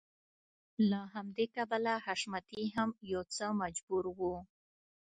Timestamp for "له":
0.89-0.99